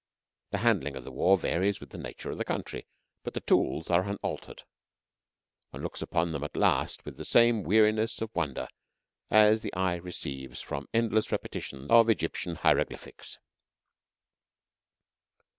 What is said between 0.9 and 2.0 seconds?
of the war varies with the